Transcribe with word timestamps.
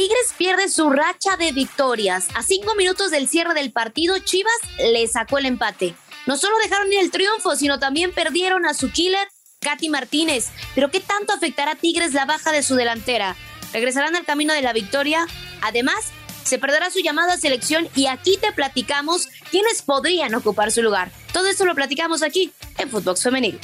Tigres 0.00 0.32
pierde 0.38 0.70
su 0.70 0.88
racha 0.88 1.36
de 1.36 1.52
victorias. 1.52 2.28
A 2.34 2.42
cinco 2.42 2.74
minutos 2.74 3.10
del 3.10 3.28
cierre 3.28 3.52
del 3.52 3.70
partido, 3.70 4.18
Chivas 4.18 4.54
le 4.78 5.06
sacó 5.06 5.36
el 5.36 5.44
empate. 5.44 5.94
No 6.24 6.38
solo 6.38 6.56
dejaron 6.62 6.90
ir 6.90 7.00
el 7.00 7.10
triunfo, 7.10 7.54
sino 7.54 7.78
también 7.78 8.14
perdieron 8.14 8.64
a 8.64 8.72
su 8.72 8.90
killer, 8.90 9.28
Katy 9.60 9.90
Martínez. 9.90 10.46
Pero 10.74 10.90
¿qué 10.90 11.00
tanto 11.00 11.34
afectará 11.34 11.72
a 11.72 11.74
Tigres 11.74 12.14
la 12.14 12.24
baja 12.24 12.50
de 12.50 12.62
su 12.62 12.76
delantera? 12.76 13.36
¿Regresarán 13.74 14.16
al 14.16 14.24
camino 14.24 14.54
de 14.54 14.62
la 14.62 14.72
victoria? 14.72 15.26
Además, 15.60 16.12
se 16.44 16.58
perderá 16.58 16.88
su 16.90 17.00
llamada 17.00 17.34
a 17.34 17.36
selección 17.36 17.86
y 17.94 18.06
aquí 18.06 18.38
te 18.40 18.52
platicamos 18.52 19.28
quiénes 19.50 19.82
podrían 19.82 20.34
ocupar 20.34 20.72
su 20.72 20.82
lugar. 20.82 21.12
Todo 21.34 21.48
esto 21.48 21.66
lo 21.66 21.74
platicamos 21.74 22.22
aquí 22.22 22.54
en 22.78 22.88
Footbox 22.88 23.22
Femenil. 23.22 23.60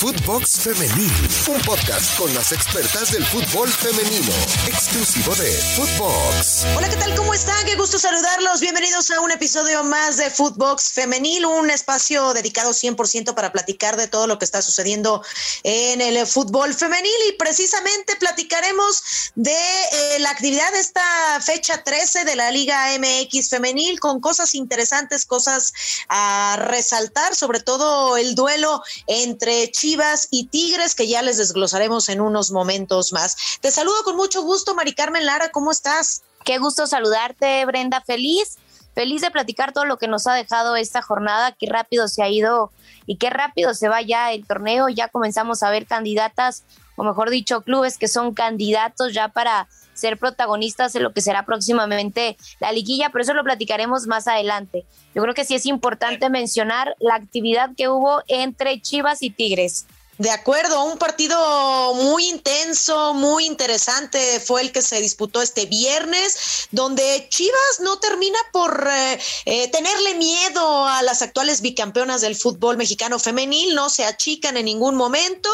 Footbox 0.00 0.60
Femenil, 0.60 1.12
un 1.48 1.60
podcast 1.60 2.16
con 2.16 2.32
las 2.32 2.52
expertas 2.52 3.12
del 3.12 3.22
fútbol 3.22 3.68
femenino, 3.68 4.32
exclusivo 4.66 5.34
de 5.34 5.52
Footbox. 5.76 6.64
Hola, 6.74 6.88
¿qué 6.88 6.96
tal? 6.96 7.14
¿Cómo 7.14 7.34
están? 7.34 7.66
Qué 7.66 7.76
gusto 7.76 7.98
saludarlos. 7.98 8.62
Bienvenidos 8.62 9.10
a 9.10 9.20
un 9.20 9.30
episodio 9.30 9.84
más 9.84 10.16
de 10.16 10.30
Footbox 10.30 10.92
Femenil, 10.94 11.44
un 11.44 11.68
espacio 11.68 12.32
dedicado 12.32 12.70
100% 12.70 13.34
para 13.34 13.52
platicar 13.52 13.98
de 13.98 14.08
todo 14.08 14.26
lo 14.26 14.38
que 14.38 14.46
está 14.46 14.62
sucediendo 14.62 15.22
en 15.64 16.00
el 16.00 16.26
fútbol 16.26 16.72
femenil 16.72 17.12
y 17.28 17.32
precisamente 17.32 18.16
platicaremos 18.16 19.02
de 19.34 19.52
eh, 19.52 20.18
la 20.20 20.30
actividad 20.30 20.72
de 20.72 20.80
esta 20.80 21.02
fecha 21.42 21.84
13 21.84 22.24
de 22.24 22.36
la 22.36 22.50
Liga 22.50 22.86
MX 22.98 23.50
Femenil 23.50 24.00
con 24.00 24.20
cosas 24.20 24.54
interesantes, 24.54 25.26
cosas 25.26 25.74
a 26.08 26.56
resaltar, 26.58 27.36
sobre 27.36 27.60
todo 27.60 28.16
el 28.16 28.34
duelo 28.34 28.82
entre 29.06 29.70
Chile 29.70 29.89
y 30.30 30.46
Tigres, 30.46 30.94
que 30.94 31.08
ya 31.08 31.20
les 31.20 31.38
desglosaremos 31.38 32.08
en 32.10 32.20
unos 32.20 32.52
momentos 32.52 33.12
más. 33.12 33.58
Te 33.60 33.72
saludo 33.72 34.04
con 34.04 34.16
mucho 34.16 34.42
gusto, 34.42 34.74
Mari 34.74 34.94
Carmen 34.94 35.26
Lara, 35.26 35.50
¿cómo 35.50 35.72
estás? 35.72 36.22
Qué 36.44 36.58
gusto 36.58 36.86
saludarte, 36.86 37.64
Brenda, 37.64 38.00
feliz, 38.00 38.58
feliz 38.94 39.20
de 39.20 39.32
platicar 39.32 39.72
todo 39.72 39.84
lo 39.86 39.98
que 39.98 40.06
nos 40.06 40.28
ha 40.28 40.34
dejado 40.34 40.76
esta 40.76 41.02
jornada, 41.02 41.56
qué 41.58 41.66
rápido 41.66 42.06
se 42.06 42.22
ha 42.22 42.28
ido 42.28 42.70
y 43.06 43.16
qué 43.16 43.30
rápido 43.30 43.74
se 43.74 43.88
va 43.88 44.00
ya 44.00 44.32
el 44.32 44.46
torneo, 44.46 44.88
ya 44.88 45.08
comenzamos 45.08 45.64
a 45.64 45.70
ver 45.70 45.86
candidatas, 45.86 46.62
o 46.94 47.02
mejor 47.02 47.28
dicho, 47.28 47.62
clubes 47.62 47.98
que 47.98 48.06
son 48.06 48.32
candidatos 48.32 49.12
ya 49.12 49.28
para 49.28 49.68
ser 50.00 50.18
protagonistas 50.18 50.94
en 50.94 51.02
lo 51.04 51.12
que 51.12 51.20
será 51.20 51.44
próximamente 51.44 52.36
la 52.58 52.72
liguilla, 52.72 53.10
pero 53.10 53.22
eso 53.22 53.34
lo 53.34 53.44
platicaremos 53.44 54.06
más 54.06 54.26
adelante. 54.26 54.84
Yo 55.14 55.22
creo 55.22 55.34
que 55.34 55.44
sí 55.44 55.54
es 55.54 55.66
importante 55.66 56.28
mencionar 56.30 56.96
la 56.98 57.14
actividad 57.14 57.70
que 57.76 57.88
hubo 57.88 58.22
entre 58.26 58.80
Chivas 58.80 59.22
y 59.22 59.30
Tigres. 59.30 59.86
De 60.20 60.30
acuerdo, 60.30 60.84
un 60.84 60.98
partido 60.98 61.94
muy 61.94 62.28
intenso, 62.28 63.14
muy 63.14 63.46
interesante 63.46 64.38
fue 64.40 64.60
el 64.60 64.70
que 64.70 64.82
se 64.82 65.00
disputó 65.00 65.40
este 65.40 65.64
viernes, 65.64 66.68
donde 66.70 67.26
Chivas 67.30 67.80
no 67.80 67.98
termina 67.98 68.38
por 68.52 68.86
eh, 68.86 69.18
eh, 69.46 69.68
tenerle 69.68 70.16
miedo 70.16 70.86
a 70.86 71.00
las 71.00 71.22
actuales 71.22 71.62
bicampeonas 71.62 72.20
del 72.20 72.36
fútbol 72.36 72.76
mexicano 72.76 73.18
femenil, 73.18 73.74
no 73.74 73.88
se 73.88 74.04
achican 74.04 74.58
en 74.58 74.66
ningún 74.66 74.94
momento 74.94 75.48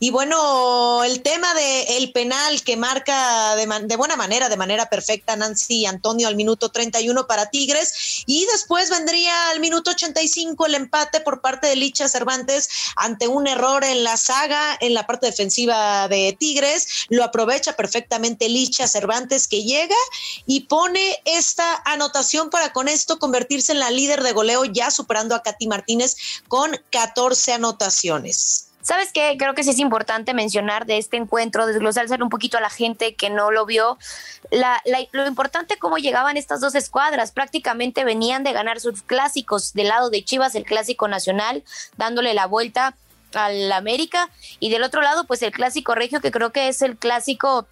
y 0.00 0.10
bueno, 0.10 1.02
el 1.02 1.22
tema 1.22 1.52
de 1.54 1.96
el 1.96 2.12
penal 2.12 2.62
que 2.62 2.76
marca 2.76 3.56
de, 3.56 3.66
de, 3.86 3.96
buena 3.96 4.14
manera, 4.14 4.48
de 4.48 4.56
manera 4.56 4.88
perfecta 4.88 5.34
Nancy 5.34 5.86
Antonio 5.86 6.28
al 6.28 6.36
minuto 6.36 6.68
31 6.68 7.26
para 7.26 7.50
Tigres 7.50 8.22
y 8.26 8.46
después 8.52 8.90
vendría 8.90 9.50
al 9.50 9.58
minuto 9.58 9.90
85 9.90 10.66
el 10.66 10.76
empate 10.76 11.20
por 11.20 11.40
parte 11.40 11.66
de 11.66 11.76
Licha 11.76 12.08
Cervantes 12.08 12.68
ante 12.94 13.26
un 13.26 13.48
error 13.48 13.82
en 13.82 14.04
la 14.04 14.16
saga 14.16 14.78
en 14.80 14.94
la 14.94 15.06
parte 15.06 15.26
defensiva 15.26 16.06
de 16.06 16.36
Tigres, 16.38 17.06
lo 17.08 17.24
aprovecha 17.24 17.74
perfectamente 17.74 18.48
Licha 18.48 18.86
Cervantes 18.86 19.48
que 19.48 19.64
llega 19.64 19.96
y 20.46 20.60
pone 20.60 21.20
esta 21.24 21.82
anotación 21.84 22.50
para 22.50 22.72
con 22.72 22.86
esto 22.86 23.18
convertirse 23.18 23.72
en 23.72 23.80
la 23.80 23.90
líder 23.90 24.22
de 24.22 24.32
goleo 24.32 24.64
ya 24.64 24.92
superando 24.92 25.34
a 25.34 25.42
Katy 25.42 25.66
Martínez 25.66 26.16
con 26.46 26.70
14 26.90 27.54
anotaciones. 27.54 28.67
¿Sabes 28.80 29.12
qué? 29.12 29.36
Creo 29.38 29.54
que 29.54 29.64
sí 29.64 29.70
es 29.70 29.78
importante 29.78 30.34
mencionar 30.34 30.86
de 30.86 30.98
este 30.98 31.16
encuentro, 31.16 31.66
desglosar 31.66 32.22
un 32.22 32.28
poquito 32.28 32.58
a 32.58 32.60
la 32.60 32.70
gente 32.70 33.14
que 33.14 33.28
no 33.28 33.50
lo 33.50 33.66
vio, 33.66 33.98
la, 34.50 34.82
lo 35.12 35.26
importante 35.26 35.78
cómo 35.78 35.98
llegaban 35.98 36.36
estas 36.36 36.60
dos 36.60 36.74
escuadras. 36.74 37.32
Prácticamente 37.32 38.04
venían 38.04 38.44
de 38.44 38.52
ganar 38.52 38.80
sus 38.80 39.02
clásicos 39.02 39.72
del 39.74 39.88
lado 39.88 40.10
de 40.10 40.24
Chivas, 40.24 40.54
el 40.54 40.64
clásico 40.64 41.08
nacional, 41.08 41.64
dándole 41.96 42.34
la 42.34 42.46
vuelta 42.46 42.96
al 43.34 43.70
América, 43.72 44.30
y 44.58 44.70
del 44.70 44.82
otro 44.82 45.02
lado, 45.02 45.24
pues 45.26 45.42
el 45.42 45.52
clásico 45.52 45.94
regio, 45.94 46.20
que 46.20 46.30
creo 46.30 46.50
que 46.50 46.68
es 46.68 46.80
el 46.80 46.96
clásico 46.96 47.66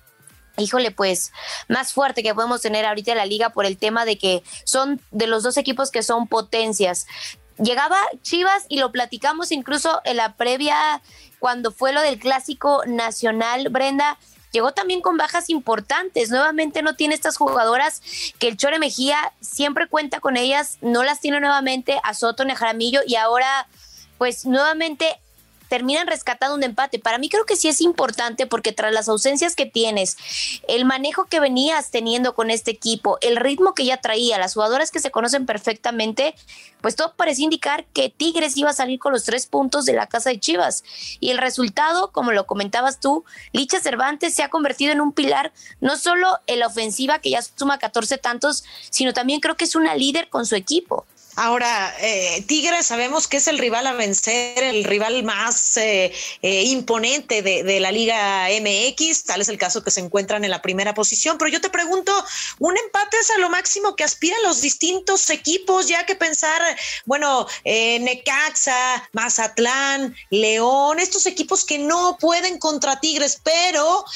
híjole, 0.59 0.91
pues 0.91 1.33
más 1.69 1.93
fuerte 1.93 2.23
que 2.23 2.34
podemos 2.34 2.62
tener 2.62 2.87
ahorita 2.87 3.12
en 3.12 3.19
la 3.19 3.27
liga 3.27 3.50
por 3.50 3.67
el 3.67 3.77
tema 3.77 4.05
de 4.05 4.19
que 4.19 4.43
son 4.65 5.00
de 5.11 5.27
los 5.27 5.43
dos 5.43 5.56
equipos 5.56 5.91
que 5.91 6.03
son 6.03 6.27
potencias 6.27 7.06
llegaba 7.59 7.97
Chivas 8.22 8.67
y 8.69 8.78
lo 8.78 8.93
platicamos 8.93 9.53
incluso 9.53 10.00
en 10.05 10.17
la 10.17 10.34
previa 10.37 11.03
cuando 11.39 11.71
fue 11.71 11.93
lo 11.93 12.00
del 12.03 12.19
clásico 12.19 12.83
nacional, 12.87 13.69
Brenda. 13.71 14.19
Llegó 14.53 14.72
también 14.72 15.03
con 15.03 15.17
bajas 15.17 15.50
importantes. 15.50 16.31
Nuevamente 16.31 16.81
no 16.81 16.94
tiene 16.94 17.15
estas 17.15 17.37
jugadoras 17.37 18.00
que 18.39 18.49
el 18.49 18.56
Chore 18.56 18.78
Mejía 18.78 19.33
siempre 19.41 19.87
cuenta 19.87 20.21
con 20.21 20.37
ellas. 20.37 20.78
No 20.81 21.03
las 21.03 21.21
tiene 21.21 21.41
nuevamente 21.41 22.00
a 22.03 22.15
Soto 22.15 22.44
Nejaramillo 22.44 23.00
y 23.06 23.17
ahora, 23.17 23.69
pues 24.17 24.47
nuevamente 24.47 25.21
terminan 25.69 26.06
rescatando 26.06 26.54
un 26.54 26.62
empate. 26.62 26.99
Para 26.99 27.19
mí 27.19 27.28
creo 27.28 27.44
que 27.44 27.56
sí 27.56 27.69
es 27.69 27.81
importante 27.81 28.47
porque 28.47 28.72
tras 28.72 28.93
las 28.93 29.09
ausencias 29.09 29.54
que 29.54 29.66
tienes, 29.66 30.16
el 30.69 30.84
manejo 30.84 31.27
que 31.27 31.41
venías 31.41 31.91
teniendo 31.91 32.34
con 32.34 32.50
este 32.50 32.71
equipo, 32.71 33.19
el 33.21 33.37
ritmo 33.37 33.75
que 33.75 33.84
ya 33.84 33.99
traía, 33.99 34.38
las 34.38 34.55
jugadoras 34.55 34.91
que 34.91 35.00
se 35.00 35.10
conocen 35.10 35.47
perfectamente, 35.47 36.34
pues 36.81 36.97
todo 36.97 37.15
parece 37.16 37.43
indicar 37.43 37.84
que 37.87 38.10
Tigres 38.10 38.56
iba 38.56 38.71
a 38.71 38.75
salir 38.75 38.99
con 38.99 39.12
los 39.12 39.25
tres 39.25 39.47
puntos 39.47 39.84
de 39.84 39.93
la 39.93 40.06
casa 40.06 40.31
de 40.31 40.41
Chivas. 40.41 40.84
Y 41.21 41.31
el 41.31 41.38
resultado, 41.38 42.12
como 42.12 42.32
lo 42.32 42.47
comentabas 42.47 43.00
tú, 43.00 43.25
Licha 43.53 43.81
Cervantes 43.81 44.34
se 44.34 44.43
ha 44.43 44.50
convertido 44.50 44.93
en 44.93 45.00
un 45.00 45.12
pilar 45.12 45.53
no 45.81 45.97
solo 45.97 46.38
en 46.47 46.60
la 46.60 46.66
ofensiva 46.66 47.19
que 47.19 47.31
ya 47.31 47.43
suma 47.43 47.78
14 47.78 48.19
tantos, 48.19 48.65
sino 48.91 49.12
también 49.12 49.41
creo 49.41 49.56
que 49.56 49.65
es 49.65 49.76
una 49.76 49.94
líder 49.94 50.28
con 50.28 50.47
su 50.47 50.55
equipo. 50.55 51.06
Ahora, 51.39 51.95
eh, 52.01 52.43
Tigres 52.47 52.87
sabemos 52.87 53.27
que 53.27 53.37
es 53.37 53.47
el 53.47 53.59
rival 53.59 53.87
a 53.87 53.93
vencer, 53.93 54.65
el 54.65 54.85
rival 54.85 55.23
más 55.23 55.77
eh, 55.77 56.11
eh, 56.41 56.63
imponente 56.63 57.43
de, 57.43 57.63
de, 57.63 57.79
la 57.79 57.93
Liga 57.93 58.49
MX, 58.49 59.25
tal 59.25 59.43
es 59.43 59.51
el 59.51 59.59
caso 59.59 59.85
que 59.85 59.91
se 59.91 60.01
encuentran 60.01 60.45
en 60.45 60.51
la 60.51 60.63
primera 60.63 60.95
posición, 60.95 61.37
pero 61.37 61.51
yo 61.51 61.61
te 61.61 61.69
pregunto, 61.69 62.11
¿un 62.59 62.75
empate 62.79 63.19
es 63.19 63.31
a 63.31 63.39
lo 63.39 63.51
máximo 63.51 63.97
que 63.97 64.05
aspiran 64.05 64.43
los 64.45 64.63
distintos 64.63 65.29
equipos, 65.29 65.89
ya 65.89 66.07
que 66.07 66.15
pensar, 66.15 66.63
bueno, 67.05 67.47
Necaxa, 67.65 69.07
Mazatlán, 69.13 70.17
León, 70.31 70.99
estos 71.01 71.27
equipos 71.27 71.67
que 71.67 71.77
no 71.77 72.17
pueden 72.19 72.59
contra 72.59 72.99
Tigres, 72.99 73.39
pero 73.45 74.07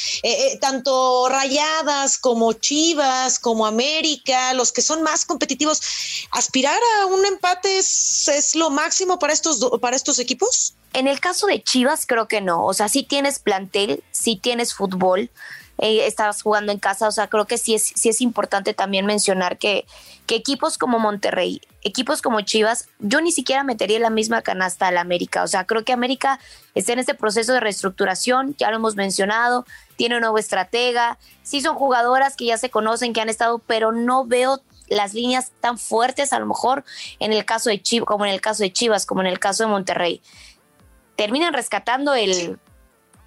tanto 0.59 1.29
Rayadas 1.29 2.17
como 2.17 2.55
Chivas, 2.55 3.39
como 3.39 3.67
América, 3.67 4.55
los 4.55 4.73
que 4.73 4.81
son 4.81 5.03
más 5.03 5.27
competitivos, 5.27 5.83
aspirar 6.31 6.81
a 7.03 7.09
un 7.15 7.26
empate 7.26 7.78
es, 7.78 8.53
lo 8.54 8.71
máximo 8.71 9.19
para 9.19 9.32
estos, 9.32 9.71
para 9.81 9.97
estos 9.97 10.19
equipos? 10.19 10.75
En 10.93 11.06
el 11.06 11.21
caso 11.21 11.47
de 11.47 11.62
Chivas, 11.62 12.06
creo 12.06 12.28
que 12.28 12.41
no. 12.41 12.65
O 12.65 12.75
sea, 12.75 12.88
si 12.88 13.03
tienes 13.03 13.38
plantel, 13.38 14.03
si 14.10 14.37
tienes 14.37 14.75
fútbol, 14.75 15.31
eh, 15.78 16.06
estás 16.06 16.43
jugando 16.43 16.72
en 16.72 16.78
casa. 16.78 17.09
O 17.09 17.12
sea, 17.12 17.28
creo 17.28 17.47
que 17.47 17.59
sí 17.59 17.75
es, 17.75 17.93
sí 17.94 18.09
es 18.09 18.21
importante 18.21 18.75
también 18.75 19.06
mencionar 19.06 19.59
que, 19.59 19.87
que 20.26 20.34
equipos 20.37 20.78
como 20.78 20.98
Monterrey, 20.98 21.60
equipos 21.82 22.22
como 22.22 22.41
Chivas, 22.43 22.88
yo 22.98 23.21
ni 23.21 23.32
siquiera 23.32 23.65
metería 23.65 23.98
la 23.98 24.10
misma 24.10 24.42
canasta 24.42 24.88
al 24.88 24.98
América. 24.98 25.42
O 25.42 25.48
sea, 25.48 25.66
creo 25.66 25.84
que 25.84 25.92
América 25.92 26.38
está 26.75 26.92
en 26.92 26.98
este 26.98 27.15
proceso 27.15 27.53
de 27.53 27.60
reestructuración, 27.60 28.54
ya 28.59 28.71
lo 28.71 28.77
hemos 28.77 28.94
mencionado, 28.97 29.65
tiene 29.97 30.16
un 30.16 30.21
nuevo 30.21 30.38
estratega, 30.38 31.18
sí 31.42 31.60
son 31.60 31.74
jugadoras 31.77 32.36
que 32.36 32.47
ya 32.47 32.59
se 32.59 32.71
conocen, 32.71 33.13
que 33.13 33.21
han 33.21 33.28
estado, 33.28 33.59
pero 33.59 33.92
no 33.92 34.24
veo 34.24 34.60
las 34.91 35.15
líneas 35.15 35.53
tan 35.60 35.78
fuertes, 35.78 36.33
a 36.33 36.39
lo 36.39 36.47
mejor 36.47 36.84
en 37.19 37.33
el 37.33 37.45
caso 37.45 37.71
de 37.71 37.81
Chivas, 37.81 38.07
como 38.07 38.27
en 38.27 38.33
el 38.33 38.41
caso 38.41 38.63
de 38.63 38.72
Chivas, 38.72 39.07
como 39.07 39.22
en 39.22 39.28
el 39.28 39.39
caso 39.39 39.65
de 39.65 39.71
Monterrey. 39.71 40.21
Terminan 41.16 41.54
rescatando 41.54 42.15
el, 42.15 42.59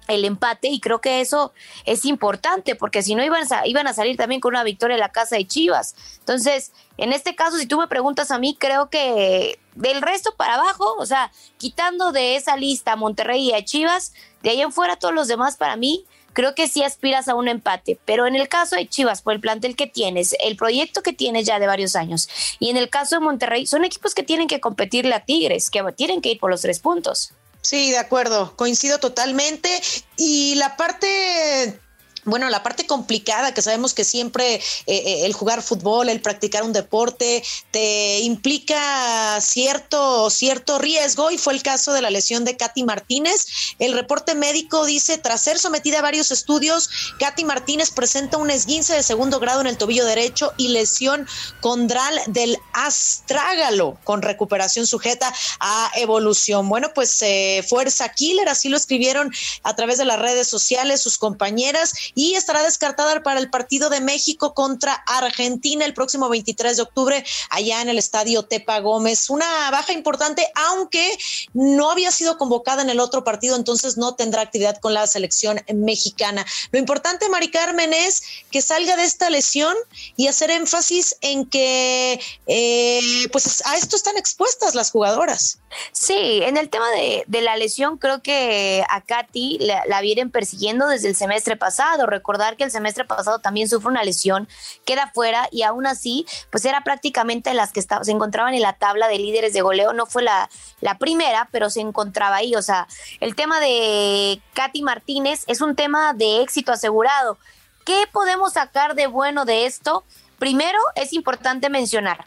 el 0.08 0.24
empate 0.24 0.68
y 0.68 0.80
creo 0.80 1.00
que 1.00 1.20
eso 1.20 1.52
es 1.84 2.04
importante 2.04 2.74
porque 2.74 3.02
si 3.02 3.14
no 3.14 3.24
iban 3.24 3.44
a, 3.50 3.66
iban 3.66 3.86
a 3.86 3.94
salir 3.94 4.16
también 4.16 4.40
con 4.40 4.52
una 4.52 4.64
victoria 4.64 4.94
en 4.94 5.00
la 5.00 5.10
casa 5.10 5.36
de 5.36 5.46
Chivas. 5.46 5.94
Entonces, 6.18 6.72
en 6.98 7.12
este 7.12 7.34
caso, 7.34 7.56
si 7.56 7.66
tú 7.66 7.78
me 7.78 7.88
preguntas 7.88 8.30
a 8.30 8.38
mí, 8.38 8.56
creo 8.58 8.90
que 8.90 9.58
del 9.74 10.02
resto 10.02 10.34
para 10.36 10.54
abajo, 10.54 10.94
o 10.98 11.06
sea, 11.06 11.32
quitando 11.56 12.12
de 12.12 12.36
esa 12.36 12.56
lista 12.56 12.92
a 12.92 12.96
Monterrey 12.96 13.48
y 13.48 13.54
a 13.54 13.64
Chivas, 13.64 14.12
de 14.42 14.50
ahí 14.50 14.60
en 14.60 14.72
fuera 14.72 14.96
todos 14.96 15.14
los 15.14 15.28
demás 15.28 15.56
para 15.56 15.76
mí 15.76 16.04
creo 16.34 16.54
que 16.54 16.68
sí 16.68 16.82
aspiras 16.82 17.28
a 17.28 17.34
un 17.34 17.48
empate, 17.48 17.98
pero 18.04 18.26
en 18.26 18.36
el 18.36 18.48
caso 18.48 18.76
de 18.76 18.86
Chivas, 18.86 19.22
por 19.22 19.32
el 19.32 19.40
plantel 19.40 19.76
que 19.76 19.86
tienes, 19.86 20.36
el 20.44 20.56
proyecto 20.56 21.02
que 21.02 21.14
tienes 21.14 21.46
ya 21.46 21.58
de 21.58 21.66
varios 21.66 21.96
años, 21.96 22.28
y 22.58 22.68
en 22.68 22.76
el 22.76 22.90
caso 22.90 23.16
de 23.16 23.20
Monterrey, 23.20 23.66
son 23.66 23.84
equipos 23.84 24.14
que 24.14 24.22
tienen 24.22 24.48
que 24.48 24.60
competirle 24.60 25.14
a 25.14 25.24
Tigres, 25.24 25.70
que 25.70 25.82
tienen 25.96 26.20
que 26.20 26.32
ir 26.32 26.38
por 26.38 26.50
los 26.50 26.60
tres 26.60 26.80
puntos. 26.80 27.32
Sí, 27.62 27.90
de 27.90 27.98
acuerdo, 27.98 28.54
coincido 28.56 28.98
totalmente. 28.98 29.70
Y 30.18 30.54
la 30.56 30.76
parte 30.76 31.80
bueno, 32.24 32.48
la 32.50 32.62
parte 32.62 32.86
complicada 32.86 33.52
que 33.52 33.62
sabemos 33.62 33.94
que 33.94 34.04
siempre 34.04 34.54
eh, 34.54 34.60
eh, 34.86 35.26
el 35.26 35.32
jugar 35.32 35.62
fútbol, 35.62 36.08
el 36.08 36.20
practicar 36.20 36.62
un 36.62 36.72
deporte, 36.72 37.42
te 37.70 38.20
implica 38.20 39.40
cierto, 39.40 40.30
cierto 40.30 40.78
riesgo 40.78 41.30
y 41.30 41.38
fue 41.38 41.52
el 41.52 41.62
caso 41.62 41.92
de 41.92 42.02
la 42.02 42.10
lesión 42.10 42.44
de 42.44 42.56
Katy 42.56 42.84
Martínez. 42.84 43.46
El 43.78 43.92
reporte 43.92 44.34
médico 44.34 44.84
dice, 44.84 45.18
tras 45.18 45.42
ser 45.42 45.58
sometida 45.58 45.98
a 45.98 46.02
varios 46.02 46.30
estudios, 46.30 46.88
Katy 47.18 47.44
Martínez 47.44 47.90
presenta 47.90 48.38
un 48.38 48.50
esguince 48.50 48.94
de 48.94 49.02
segundo 49.02 49.40
grado 49.40 49.60
en 49.60 49.66
el 49.66 49.76
tobillo 49.76 50.06
derecho 50.06 50.52
y 50.56 50.68
lesión 50.68 51.26
condral 51.60 52.18
del 52.26 52.58
astrágalo 52.72 53.98
con 54.04 54.22
recuperación 54.22 54.86
sujeta 54.86 55.32
a 55.60 55.90
evolución. 55.96 56.68
Bueno, 56.68 56.92
pues 56.94 57.20
eh, 57.22 57.64
fuerza 57.68 58.08
killer, 58.10 58.48
así 58.48 58.68
lo 58.68 58.76
escribieron 58.76 59.32
a 59.62 59.76
través 59.76 59.98
de 59.98 60.04
las 60.04 60.18
redes 60.18 60.48
sociales 60.48 61.02
sus 61.02 61.18
compañeras 61.18 61.92
y 62.14 62.34
estará 62.34 62.62
descartada 62.62 63.22
para 63.22 63.40
el 63.40 63.50
partido 63.50 63.90
de 63.90 64.00
México 64.00 64.54
contra 64.54 64.94
Argentina 65.06 65.84
el 65.84 65.94
próximo 65.94 66.28
23 66.28 66.76
de 66.76 66.82
octubre 66.82 67.24
allá 67.50 67.82
en 67.82 67.88
el 67.88 67.98
estadio 67.98 68.44
Tepa 68.44 68.80
Gómez. 68.80 69.30
Una 69.30 69.70
baja 69.70 69.92
importante, 69.92 70.46
aunque 70.54 71.16
no 71.52 71.90
había 71.90 72.10
sido 72.10 72.38
convocada 72.38 72.82
en 72.82 72.90
el 72.90 73.00
otro 73.00 73.24
partido, 73.24 73.56
entonces 73.56 73.96
no 73.96 74.14
tendrá 74.14 74.42
actividad 74.42 74.78
con 74.78 74.94
la 74.94 75.06
selección 75.06 75.60
mexicana. 75.74 76.44
Lo 76.72 76.78
importante, 76.78 77.28
Mari 77.28 77.50
Carmen, 77.50 77.92
es 77.92 78.22
que 78.50 78.62
salga 78.62 78.96
de 78.96 79.04
esta 79.04 79.30
lesión 79.30 79.74
y 80.16 80.28
hacer 80.28 80.50
énfasis 80.50 81.16
en 81.20 81.46
que 81.46 82.20
eh, 82.46 83.28
pues 83.32 83.62
a 83.66 83.76
esto 83.76 83.96
están 83.96 84.16
expuestas 84.16 84.74
las 84.74 84.90
jugadoras. 84.90 85.58
Sí, 85.92 86.40
en 86.42 86.56
el 86.56 86.68
tema 86.68 86.88
de, 86.90 87.24
la 87.42 87.56
lesión, 87.56 87.98
creo 87.98 88.22
que 88.22 88.84
a 88.88 89.00
Katy 89.00 89.58
la, 89.60 89.82
la 89.86 90.00
vienen 90.00 90.30
persiguiendo 90.30 90.86
desde 90.86 91.08
el 91.08 91.16
semestre 91.16 91.56
pasado 91.56 92.03
Recordar 92.06 92.56
que 92.56 92.64
el 92.64 92.70
semestre 92.70 93.04
pasado 93.04 93.38
también 93.38 93.68
sufre 93.68 93.88
una 93.88 94.04
lesión, 94.04 94.48
queda 94.84 95.10
fuera 95.12 95.48
y 95.50 95.62
aún 95.62 95.86
así, 95.86 96.26
pues 96.50 96.64
era 96.64 96.82
prácticamente 96.82 97.54
las 97.54 97.72
que 97.72 97.82
se 97.82 98.10
encontraban 98.10 98.54
en 98.54 98.62
la 98.62 98.74
tabla 98.74 99.08
de 99.08 99.18
líderes 99.18 99.52
de 99.52 99.62
goleo. 99.62 99.92
No 99.92 100.06
fue 100.06 100.22
la, 100.22 100.48
la 100.80 100.98
primera, 100.98 101.48
pero 101.52 101.70
se 101.70 101.80
encontraba 101.80 102.36
ahí. 102.36 102.54
O 102.54 102.62
sea, 102.62 102.86
el 103.20 103.34
tema 103.34 103.60
de 103.60 104.40
Katy 104.54 104.82
Martínez 104.82 105.44
es 105.46 105.60
un 105.60 105.76
tema 105.76 106.12
de 106.12 106.40
éxito 106.42 106.72
asegurado. 106.72 107.38
¿Qué 107.84 108.08
podemos 108.12 108.54
sacar 108.54 108.94
de 108.94 109.06
bueno 109.06 109.44
de 109.44 109.66
esto? 109.66 110.04
Primero, 110.38 110.78
es 110.96 111.12
importante 111.12 111.70
mencionar, 111.70 112.26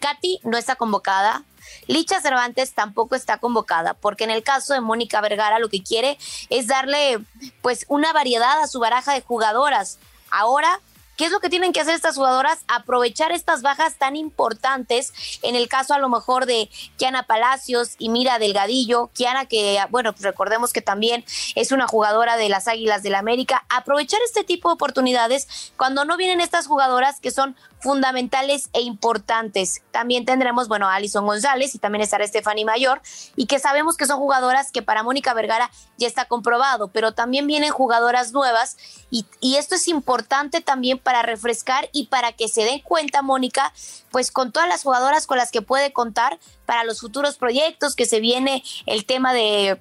Katy 0.00 0.40
no 0.42 0.58
está 0.58 0.76
convocada, 0.76 1.44
Licha 1.86 2.20
Cervantes 2.20 2.72
tampoco 2.72 3.14
está 3.14 3.38
convocada, 3.38 3.94
porque 3.94 4.24
en 4.24 4.30
el 4.30 4.42
caso 4.42 4.74
de 4.74 4.80
Mónica 4.80 5.20
Vergara 5.20 5.58
lo 5.58 5.68
que 5.68 5.82
quiere 5.82 6.18
es 6.50 6.66
darle 6.66 7.18
pues 7.60 7.84
una 7.88 8.12
variedad 8.12 8.60
a 8.60 8.66
su 8.66 8.80
baraja 8.80 9.14
de 9.14 9.22
jugadoras. 9.22 9.98
Ahora 10.30 10.80
¿Qué 11.16 11.26
es 11.26 11.30
lo 11.30 11.40
que 11.40 11.50
tienen 11.50 11.72
que 11.72 11.80
hacer 11.80 11.94
estas 11.94 12.16
jugadoras? 12.16 12.64
Aprovechar 12.68 13.32
estas 13.32 13.60
bajas 13.60 13.96
tan 13.96 14.16
importantes, 14.16 15.12
en 15.42 15.54
el 15.54 15.68
caso 15.68 15.92
a 15.92 15.98
lo 15.98 16.08
mejor 16.08 16.46
de 16.46 16.70
Kiana 16.96 17.24
Palacios 17.24 17.96
y 17.98 18.08
Mira 18.08 18.38
Delgadillo, 18.38 19.10
Kiana 19.14 19.44
que, 19.44 19.78
bueno, 19.90 20.14
recordemos 20.20 20.72
que 20.72 20.80
también 20.80 21.24
es 21.54 21.70
una 21.70 21.86
jugadora 21.86 22.36
de 22.36 22.48
las 22.48 22.66
Águilas 22.66 23.02
del 23.02 23.12
la 23.12 23.18
América, 23.18 23.66
aprovechar 23.68 24.20
este 24.24 24.42
tipo 24.42 24.70
de 24.70 24.74
oportunidades 24.74 25.72
cuando 25.76 26.06
no 26.06 26.16
vienen 26.16 26.40
estas 26.40 26.66
jugadoras 26.66 27.20
que 27.20 27.30
son 27.30 27.56
fundamentales 27.82 28.70
e 28.72 28.80
importantes. 28.80 29.82
También 29.90 30.24
tendremos, 30.24 30.68
bueno, 30.68 30.88
a 30.88 30.94
Alison 30.94 31.26
González 31.26 31.74
y 31.74 31.78
también 31.78 32.02
estará 32.02 32.26
Stephanie 32.26 32.64
Mayor, 32.64 33.02
y 33.36 33.46
que 33.46 33.58
sabemos 33.58 33.96
que 33.96 34.06
son 34.06 34.18
jugadoras 34.18 34.70
que 34.70 34.82
para 34.82 35.02
Mónica 35.02 35.34
Vergara 35.34 35.70
ya 35.98 36.06
está 36.06 36.26
comprobado, 36.26 36.88
pero 36.88 37.12
también 37.12 37.46
vienen 37.46 37.70
jugadoras 37.70 38.32
nuevas 38.32 38.76
y, 39.10 39.26
y 39.40 39.56
esto 39.56 39.74
es 39.74 39.88
importante 39.88 40.60
también 40.60 40.98
para 40.98 41.22
refrescar 41.22 41.88
y 41.92 42.06
para 42.06 42.32
que 42.32 42.48
se 42.48 42.64
den 42.64 42.80
cuenta, 42.80 43.22
Mónica, 43.22 43.72
pues 44.10 44.30
con 44.30 44.52
todas 44.52 44.68
las 44.68 44.82
jugadoras 44.82 45.26
con 45.26 45.38
las 45.38 45.50
que 45.50 45.62
puede 45.62 45.92
contar 45.92 46.38
para 46.66 46.84
los 46.84 47.00
futuros 47.00 47.36
proyectos, 47.36 47.96
que 47.96 48.06
se 48.06 48.20
viene 48.20 48.62
el 48.86 49.04
tema 49.04 49.32
de 49.34 49.80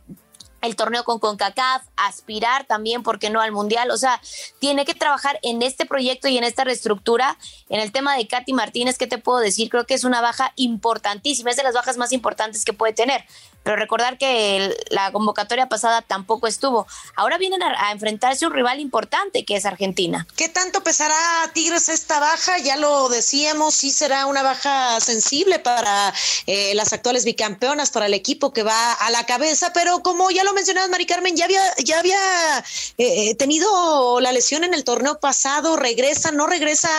el 0.61 0.75
torneo 0.75 1.03
con 1.03 1.19
CONCACAF, 1.19 1.83
aspirar 1.97 2.65
también, 2.65 3.03
porque 3.03 3.29
no 3.29 3.41
al 3.41 3.51
Mundial? 3.51 3.91
O 3.91 3.97
sea, 3.97 4.21
tiene 4.59 4.85
que 4.85 4.93
trabajar 4.93 5.39
en 5.43 5.61
este 5.61 5.85
proyecto 5.85 6.27
y 6.27 6.37
en 6.37 6.43
esta 6.43 6.63
reestructura. 6.63 7.37
En 7.69 7.79
el 7.79 7.91
tema 7.91 8.15
de 8.15 8.27
Katy 8.27 8.53
Martínez, 8.53 8.97
¿qué 8.97 9.07
te 9.07 9.17
puedo 9.17 9.39
decir? 9.39 9.69
Creo 9.69 9.85
que 9.85 9.93
es 9.93 10.03
una 10.03 10.21
baja 10.21 10.53
importantísima, 10.55 11.51
es 11.51 11.57
de 11.57 11.63
las 11.63 11.73
bajas 11.73 11.97
más 11.97 12.11
importantes 12.11 12.65
que 12.65 12.73
puede 12.73 12.93
tener 12.93 13.25
pero 13.63 13.75
recordar 13.75 14.17
que 14.17 14.75
la 14.89 15.11
convocatoria 15.11 15.67
pasada 15.67 16.01
tampoco 16.01 16.47
estuvo. 16.47 16.87
Ahora 17.15 17.37
vienen 17.37 17.61
a, 17.61 17.91
enfrentarse 17.91 18.45
un 18.45 18.53
rival 18.53 18.79
importante 18.79 19.45
que 19.45 19.55
es 19.55 19.65
Argentina. 19.65 20.27
¿Qué 20.35 20.49
tanto 20.49 20.83
pesará 20.83 21.15
Tigres 21.53 21.89
esta 21.89 22.19
baja? 22.19 22.57
Ya 22.59 22.77
lo 22.77 23.09
decíamos, 23.09 23.75
sí 23.75 23.91
será 23.91 24.25
una 24.25 24.41
baja 24.41 24.99
sensible 24.99 25.59
para 25.59 26.13
eh, 26.47 26.73
las 26.75 26.93
actuales 26.93 27.25
bicampeonas, 27.25 27.91
para 27.91 28.07
el 28.07 28.13
equipo 28.13 28.53
que 28.53 28.63
va 28.63 28.93
a 28.93 29.11
la 29.11 29.25
cabeza, 29.25 29.71
pero 29.73 30.01
como 30.01 30.31
ya 30.31 30.43
lo 30.43 30.50
mencionabas, 30.53 30.89
Mari 30.89 31.05
Carmen, 31.05 31.35
ya 31.35 31.45
había, 31.45 31.61
ya 31.83 31.99
había 31.99 32.59
eh, 32.97 33.29
eh, 33.29 33.35
tenido 33.35 34.19
la 34.19 34.31
lesión 34.31 34.63
en 34.63 34.73
el 34.73 34.83
torneo 34.83 35.19
pasado, 35.19 35.75
regresa, 35.75 36.31
no 36.31 36.47
regresa 36.47 36.89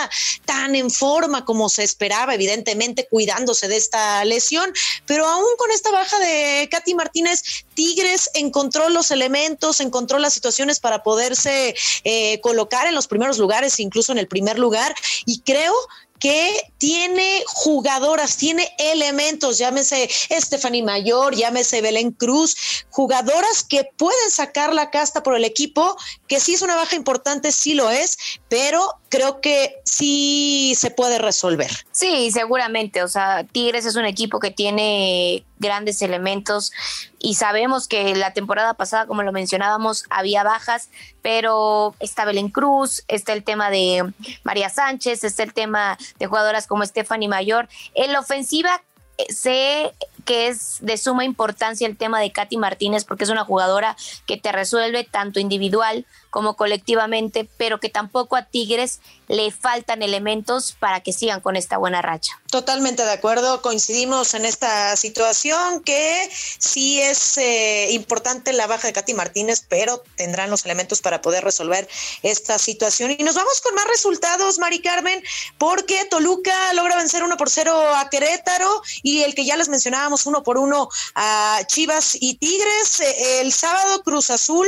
tan 0.44 0.74
en 0.74 0.90
forma 0.90 1.44
como 1.44 1.68
se 1.68 1.82
esperaba, 1.82 2.34
evidentemente 2.34 3.06
cuidándose 3.08 3.68
de 3.68 3.76
esta 3.76 4.24
lesión, 4.24 4.72
pero 5.06 5.26
aún 5.26 5.56
con 5.58 5.70
esta 5.70 5.90
baja 5.90 6.18
de 6.18 6.68
Katy 6.70 6.94
Martínez, 6.94 7.42
Tigres 7.74 8.30
encontró 8.34 8.88
los 8.88 9.10
elementos, 9.10 9.80
encontró 9.80 10.18
las 10.18 10.34
situaciones 10.34 10.80
para 10.80 11.02
poderse 11.02 11.74
eh, 12.04 12.40
colocar 12.40 12.86
en 12.86 12.94
los 12.94 13.06
primeros 13.06 13.38
lugares, 13.38 13.80
incluso 13.80 14.12
en 14.12 14.18
el 14.18 14.28
primer 14.28 14.58
lugar, 14.58 14.94
y 15.26 15.40
creo 15.40 15.74
que 16.22 16.70
tiene 16.78 17.42
jugadoras, 17.48 18.36
tiene 18.36 18.72
elementos, 18.78 19.58
llámese 19.58 20.08
Stephanie 20.30 20.84
Mayor, 20.84 21.34
llámese 21.34 21.82
Belén 21.82 22.12
Cruz, 22.12 22.84
jugadoras 22.90 23.64
que 23.64 23.82
pueden 23.96 24.30
sacar 24.30 24.72
la 24.72 24.92
casta 24.92 25.24
por 25.24 25.34
el 25.34 25.44
equipo, 25.44 25.96
que 26.28 26.38
sí 26.38 26.54
es 26.54 26.62
una 26.62 26.76
baja 26.76 26.94
importante, 26.94 27.50
sí 27.50 27.74
lo 27.74 27.90
es, 27.90 28.16
pero 28.48 29.01
creo 29.12 29.42
que 29.42 29.82
sí 29.84 30.74
se 30.74 30.90
puede 30.90 31.18
resolver. 31.18 31.70
Sí, 31.90 32.30
seguramente, 32.30 33.02
o 33.02 33.08
sea, 33.08 33.44
Tigres 33.44 33.84
es 33.84 33.96
un 33.96 34.06
equipo 34.06 34.40
que 34.40 34.50
tiene 34.50 35.44
grandes 35.58 36.00
elementos 36.00 36.72
y 37.18 37.34
sabemos 37.34 37.88
que 37.88 38.16
la 38.16 38.32
temporada 38.32 38.72
pasada, 38.72 39.06
como 39.06 39.22
lo 39.22 39.30
mencionábamos, 39.30 40.04
había 40.08 40.44
bajas, 40.44 40.88
pero 41.20 41.94
está 42.00 42.24
Belén 42.24 42.48
Cruz, 42.48 43.04
está 43.06 43.34
el 43.34 43.44
tema 43.44 43.68
de 43.68 44.10
María 44.44 44.70
Sánchez, 44.70 45.24
está 45.24 45.42
el 45.42 45.52
tema 45.52 45.98
de 46.18 46.24
jugadoras 46.24 46.66
como 46.66 46.86
Stephanie 46.86 47.28
Mayor. 47.28 47.68
En 47.94 48.14
la 48.14 48.20
ofensiva 48.20 48.82
eh, 49.18 49.30
sé 49.30 49.92
que 50.24 50.48
es 50.48 50.78
de 50.80 50.96
suma 50.96 51.24
importancia 51.24 51.86
el 51.86 51.96
tema 51.96 52.20
de 52.20 52.32
Katy 52.32 52.56
Martínez 52.56 53.04
porque 53.04 53.24
es 53.24 53.30
una 53.30 53.44
jugadora 53.44 53.96
que 54.26 54.36
te 54.36 54.52
resuelve 54.52 55.04
tanto 55.04 55.40
individual 55.40 56.06
como 56.30 56.56
colectivamente, 56.56 57.48
pero 57.58 57.78
que 57.78 57.90
tampoco 57.90 58.36
a 58.36 58.46
Tigres 58.46 59.00
le 59.28 59.50
faltan 59.50 60.02
elementos 60.02 60.74
para 60.78 61.00
que 61.00 61.12
sigan 61.12 61.40
con 61.40 61.56
esta 61.56 61.76
buena 61.76 62.02
racha. 62.02 62.40
Totalmente 62.50 63.04
de 63.04 63.12
acuerdo, 63.12 63.62
coincidimos 63.62 64.34
en 64.34 64.44
esta 64.44 64.96
situación 64.96 65.80
que 65.82 66.30
sí 66.58 67.00
es 67.00 67.38
eh, 67.38 67.88
importante 67.92 68.52
la 68.52 68.66
baja 68.66 68.88
de 68.88 68.92
Katy 68.92 69.14
Martínez, 69.14 69.64
pero 69.68 70.02
tendrán 70.16 70.50
los 70.50 70.64
elementos 70.64 71.00
para 71.00 71.22
poder 71.22 71.44
resolver 71.44 71.88
esta 72.22 72.58
situación. 72.58 73.14
Y 73.18 73.24
nos 73.24 73.34
vamos 73.36 73.60
con 73.62 73.74
más 73.74 73.86
resultados, 73.86 74.58
Mari 74.58 74.80
Carmen, 74.80 75.22
porque 75.56 76.04
Toluca 76.10 76.72
logra 76.74 76.96
vencer 76.96 77.22
uno 77.22 77.36
por 77.36 77.48
cero 77.48 77.74
a 77.96 78.10
Querétaro 78.10 78.82
y 79.02 79.22
el 79.22 79.34
que 79.34 79.44
ya 79.46 79.56
les 79.56 79.68
mencionábamos 79.68 80.11
uno 80.26 80.42
por 80.42 80.58
uno 80.58 80.88
a 81.14 81.60
Chivas 81.66 82.16
y 82.20 82.34
Tigres. 82.34 83.00
Eh, 83.00 83.40
el 83.40 83.52
sábado 83.52 84.02
Cruz 84.02 84.30
Azul 84.30 84.66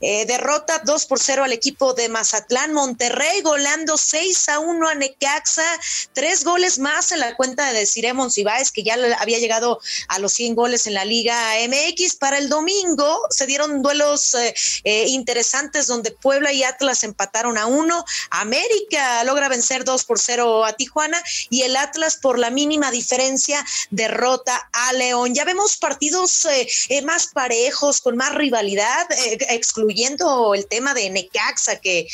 eh, 0.00 0.26
derrota 0.26 0.80
dos 0.84 1.06
por 1.06 1.18
cero 1.18 1.44
al 1.44 1.52
equipo 1.52 1.94
de 1.94 2.08
Mazatlán, 2.08 2.72
Monterrey 2.72 3.42
golando 3.42 3.96
6 3.96 4.48
a 4.48 4.58
1 4.58 4.88
a 4.88 4.94
Necaxa, 4.94 5.64
tres 6.12 6.44
goles 6.44 6.78
más 6.78 7.12
en 7.12 7.20
la 7.20 7.36
cuenta 7.36 7.66
de 7.66 7.80
Desiree 7.80 8.12
Monsiváis, 8.12 8.70
que 8.70 8.82
ya 8.82 8.96
había 9.18 9.38
llegado 9.38 9.80
a 10.08 10.18
los 10.18 10.32
100 10.32 10.54
goles 10.54 10.86
en 10.86 10.94
la 10.94 11.04
Liga 11.04 11.54
MX. 11.68 12.16
Para 12.16 12.38
el 12.38 12.48
domingo 12.48 13.20
se 13.30 13.46
dieron 13.46 13.82
duelos 13.82 14.34
eh, 14.34 14.54
eh, 14.84 15.06
interesantes 15.08 15.86
donde 15.86 16.10
Puebla 16.10 16.52
y 16.52 16.62
Atlas 16.62 17.02
empataron 17.02 17.58
a 17.58 17.66
uno, 17.66 18.04
América 18.30 19.22
logra 19.24 19.48
vencer 19.48 19.84
2 19.84 20.04
por 20.04 20.18
0 20.18 20.64
a 20.64 20.72
Tijuana 20.74 21.22
y 21.48 21.62
el 21.62 21.76
Atlas 21.76 22.16
por 22.16 22.38
la 22.38 22.50
mínima 22.50 22.90
diferencia 22.90 23.64
derrota 23.90 24.68
a 24.72 24.79
León. 24.94 25.34
Ya 25.34 25.44
vemos 25.44 25.76
partidos 25.76 26.44
eh, 26.46 27.02
más 27.02 27.28
parejos, 27.28 28.00
con 28.00 28.16
más 28.16 28.34
rivalidad, 28.34 29.06
excluyendo 29.48 30.54
el 30.54 30.66
tema 30.66 30.94
de 30.94 31.10
Necaxa, 31.10 31.76
que 31.76 32.08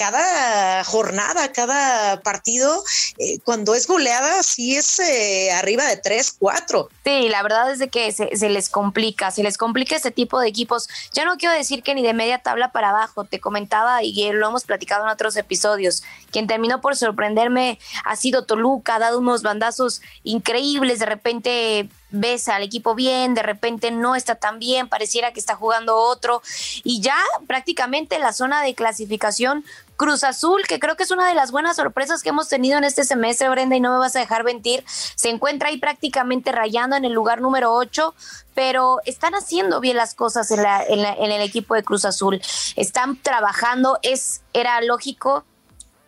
cada 0.00 0.82
jornada, 0.84 1.52
cada 1.52 2.22
partido, 2.22 2.82
eh, 3.18 3.38
cuando 3.44 3.74
es 3.74 3.86
goleada, 3.86 4.42
sí 4.42 4.74
es 4.74 4.98
eh, 4.98 5.52
arriba 5.52 5.84
de 5.84 5.98
3, 5.98 6.36
4. 6.38 6.88
Sí, 7.04 7.28
la 7.28 7.42
verdad 7.42 7.70
es 7.70 7.80
de 7.80 7.88
que 7.88 8.10
se, 8.10 8.34
se, 8.34 8.48
les 8.48 8.70
complica, 8.70 9.30
se 9.30 9.42
les 9.42 9.58
complica 9.58 9.94
este 9.94 10.10
tipo 10.10 10.40
de 10.40 10.48
equipos. 10.48 10.88
Ya 11.12 11.26
no 11.26 11.36
quiero 11.36 11.54
decir 11.54 11.82
que 11.82 11.94
ni 11.94 12.02
de 12.02 12.14
media 12.14 12.38
tabla 12.38 12.72
para 12.72 12.88
abajo, 12.88 13.24
te 13.24 13.40
comentaba 13.40 14.02
y 14.02 14.32
lo 14.32 14.48
hemos 14.48 14.64
platicado 14.64 15.04
en 15.04 15.10
otros 15.10 15.36
episodios. 15.36 16.02
Quien 16.30 16.46
terminó 16.46 16.80
por 16.80 16.96
sorprenderme 16.96 17.78
ha 18.06 18.16
sido 18.16 18.46
Toluca, 18.46 18.94
ha 18.94 19.00
dado 19.00 19.18
unos 19.18 19.42
bandazos 19.42 20.00
increíbles, 20.24 21.00
de 21.00 21.06
repente 21.06 21.90
ves 22.10 22.48
al 22.48 22.62
equipo 22.62 22.94
bien, 22.94 23.34
de 23.34 23.42
repente 23.42 23.90
no 23.90 24.16
está 24.16 24.34
tan 24.34 24.58
bien, 24.58 24.88
pareciera 24.88 25.32
que 25.32 25.40
está 25.40 25.54
jugando 25.54 25.96
otro 25.96 26.42
y 26.84 27.00
ya 27.00 27.16
prácticamente 27.46 28.18
la 28.18 28.32
zona 28.32 28.62
de 28.62 28.74
clasificación 28.74 29.64
Cruz 29.96 30.24
Azul, 30.24 30.62
que 30.66 30.80
creo 30.80 30.96
que 30.96 31.02
es 31.02 31.10
una 31.10 31.28
de 31.28 31.34
las 31.34 31.50
buenas 31.50 31.76
sorpresas 31.76 32.22
que 32.22 32.30
hemos 32.30 32.48
tenido 32.48 32.78
en 32.78 32.84
este 32.84 33.04
semestre, 33.04 33.50
Brenda, 33.50 33.76
y 33.76 33.80
no 33.80 33.92
me 33.92 33.98
vas 33.98 34.16
a 34.16 34.20
dejar 34.20 34.44
mentir, 34.44 34.82
se 34.86 35.28
encuentra 35.28 35.68
ahí 35.68 35.76
prácticamente 35.76 36.52
rayando 36.52 36.96
en 36.96 37.04
el 37.04 37.12
lugar 37.12 37.42
número 37.42 37.74
8, 37.74 38.14
pero 38.54 39.00
están 39.04 39.34
haciendo 39.34 39.78
bien 39.78 39.98
las 39.98 40.14
cosas 40.14 40.50
en, 40.52 40.60
en 40.60 41.30
el 41.30 41.42
equipo 41.42 41.74
de 41.74 41.82
Cruz 41.82 42.06
Azul, 42.06 42.40
están 42.76 43.20
trabajando, 43.20 43.98
es, 44.00 44.40
era 44.54 44.80
lógico, 44.80 45.44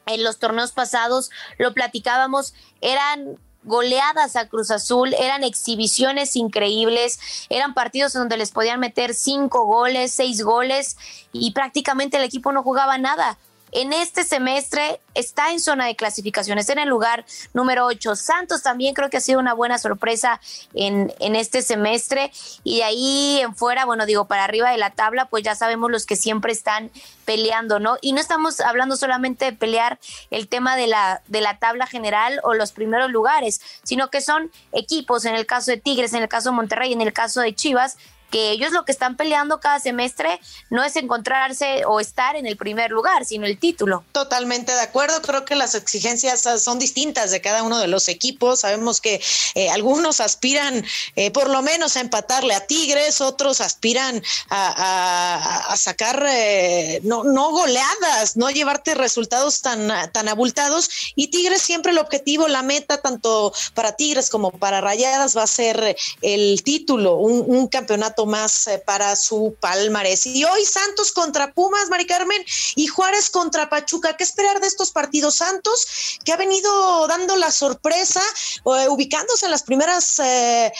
en 0.06 0.24
los 0.24 0.38
torneos 0.38 0.72
pasados 0.72 1.30
lo 1.58 1.74
platicábamos, 1.74 2.54
eran 2.80 3.36
goleadas 3.64 4.36
a 4.36 4.48
Cruz 4.48 4.70
Azul, 4.70 5.14
eran 5.14 5.44
exhibiciones 5.44 6.36
increíbles, 6.36 7.18
eran 7.48 7.74
partidos 7.74 8.12
donde 8.12 8.36
les 8.36 8.50
podían 8.50 8.80
meter 8.80 9.14
cinco 9.14 9.64
goles, 9.66 10.12
seis 10.12 10.42
goles 10.42 10.96
y 11.32 11.52
prácticamente 11.52 12.16
el 12.16 12.24
equipo 12.24 12.52
no 12.52 12.62
jugaba 12.62 12.98
nada. 12.98 13.38
En 13.72 13.94
este 13.94 14.22
semestre 14.22 15.00
está 15.14 15.50
en 15.50 15.58
zona 15.58 15.86
de 15.86 15.96
clasificación, 15.96 16.58
está 16.58 16.74
en 16.74 16.80
el 16.80 16.90
lugar 16.90 17.24
número 17.54 17.86
8. 17.86 18.16
Santos 18.16 18.62
también 18.62 18.94
creo 18.94 19.08
que 19.08 19.16
ha 19.16 19.20
sido 19.20 19.40
una 19.40 19.54
buena 19.54 19.78
sorpresa 19.78 20.42
en, 20.74 21.12
en 21.20 21.36
este 21.36 21.62
semestre. 21.62 22.30
Y 22.64 22.78
de 22.78 22.84
ahí 22.84 23.40
en 23.40 23.56
fuera, 23.56 23.86
bueno, 23.86 24.04
digo, 24.04 24.26
para 24.26 24.44
arriba 24.44 24.70
de 24.70 24.76
la 24.76 24.90
tabla, 24.90 25.30
pues 25.30 25.42
ya 25.42 25.54
sabemos 25.54 25.90
los 25.90 26.04
que 26.04 26.16
siempre 26.16 26.52
están 26.52 26.90
peleando, 27.24 27.78
¿no? 27.78 27.96
Y 28.02 28.12
no 28.12 28.20
estamos 28.20 28.60
hablando 28.60 28.96
solamente 28.96 29.46
de 29.46 29.52
pelear 29.52 29.98
el 30.30 30.48
tema 30.48 30.76
de 30.76 30.86
la, 30.86 31.22
de 31.28 31.40
la 31.40 31.58
tabla 31.58 31.86
general 31.86 32.40
o 32.42 32.52
los 32.52 32.72
primeros 32.72 33.10
lugares, 33.10 33.62
sino 33.84 34.10
que 34.10 34.20
son 34.20 34.50
equipos, 34.72 35.24
en 35.24 35.34
el 35.34 35.46
caso 35.46 35.70
de 35.70 35.78
Tigres, 35.78 36.12
en 36.12 36.22
el 36.22 36.28
caso 36.28 36.50
de 36.50 36.56
Monterrey, 36.56 36.92
en 36.92 37.00
el 37.00 37.14
caso 37.14 37.40
de 37.40 37.54
Chivas, 37.54 37.96
que 38.32 38.50
ellos 38.50 38.72
lo 38.72 38.84
que 38.84 38.92
están 38.92 39.16
peleando 39.16 39.60
cada 39.60 39.78
semestre 39.78 40.40
no 40.70 40.82
es 40.82 40.96
encontrarse 40.96 41.84
o 41.86 42.00
estar 42.00 42.34
en 42.34 42.46
el 42.46 42.56
primer 42.56 42.90
lugar, 42.90 43.26
sino 43.26 43.46
el 43.46 43.58
título. 43.58 44.02
Totalmente 44.12 44.72
de 44.72 44.80
acuerdo, 44.80 45.20
creo 45.20 45.44
que 45.44 45.54
las 45.54 45.74
exigencias 45.74 46.48
son 46.62 46.78
distintas 46.78 47.30
de 47.30 47.42
cada 47.42 47.62
uno 47.62 47.78
de 47.78 47.88
los 47.88 48.08
equipos. 48.08 48.60
Sabemos 48.60 49.00
que 49.00 49.20
eh, 49.54 49.68
algunos 49.70 50.20
aspiran 50.20 50.82
eh, 51.14 51.30
por 51.30 51.50
lo 51.50 51.60
menos 51.62 51.96
a 51.96 52.00
empatarle 52.00 52.54
a 52.54 52.66
Tigres, 52.66 53.20
otros 53.20 53.60
aspiran 53.60 54.22
a, 54.48 55.74
sacar 55.76 56.24
eh, 56.26 57.00
no, 57.04 57.24
no 57.24 57.50
goleadas, 57.50 58.36
no 58.36 58.48
llevarte 58.50 58.94
resultados 58.94 59.60
tan, 59.60 59.90
tan 60.12 60.28
abultados. 60.28 60.88
Y 61.14 61.28
Tigres 61.28 61.60
siempre 61.60 61.92
el 61.92 61.98
objetivo, 61.98 62.48
la 62.48 62.62
meta, 62.62 63.02
tanto 63.02 63.52
para 63.74 63.92
Tigres 63.92 64.30
como 64.30 64.52
para 64.52 64.80
Rayadas, 64.80 65.36
va 65.36 65.42
a 65.42 65.46
ser 65.46 65.96
el 66.22 66.62
título, 66.62 67.16
un 67.16 67.68
campeonato 67.68 68.21
más 68.26 68.66
eh, 68.66 68.82
para 68.84 69.16
su 69.16 69.56
palmarés. 69.60 70.26
Y 70.26 70.44
hoy 70.44 70.64
Santos 70.64 71.12
contra 71.12 71.52
Pumas, 71.52 71.88
Mari 71.88 72.06
Carmen, 72.06 72.42
y 72.74 72.86
Juárez 72.86 73.30
contra 73.30 73.68
Pachuca. 73.68 74.16
¿Qué 74.16 74.24
esperar 74.24 74.60
de 74.60 74.66
estos 74.66 74.90
partidos? 74.90 75.36
Santos, 75.36 76.18
que 76.24 76.32
ha 76.32 76.36
venido 76.36 77.06
dando 77.06 77.36
la 77.36 77.50
sorpresa, 77.50 78.22
eh, 78.64 78.88
ubicándose 78.88 79.46
en 79.46 79.50
las 79.50 79.62
primeras 79.62 80.18
eh, 80.18 80.72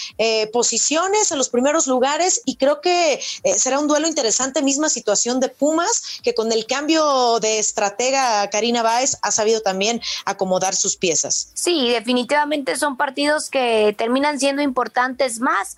posiciones, 0.52 1.30
en 1.30 1.38
los 1.38 1.49
primeros 1.49 1.87
lugares, 1.87 2.42
y 2.44 2.56
creo 2.56 2.80
que 2.80 3.20
será 3.56 3.78
un 3.78 3.88
duelo 3.88 4.08
interesante, 4.08 4.62
misma 4.62 4.88
situación 4.88 5.40
de 5.40 5.49
Pumas, 5.49 6.20
que 6.22 6.34
con 6.34 6.52
el 6.52 6.66
cambio 6.66 7.40
de 7.40 7.58
estratega 7.58 8.49
Karina 8.50 8.82
Báez 8.82 9.16
ha 9.22 9.30
sabido 9.30 9.61
también 9.61 10.00
acomodar 10.25 10.75
sus 10.75 10.96
piezas. 10.96 11.49
Sí, 11.54 11.90
definitivamente 11.90 12.76
son 12.76 12.96
partidos 12.96 13.50
que 13.50 13.94
terminan 13.96 14.38
siendo 14.38 14.62
importantes 14.62 15.40
más, 15.40 15.76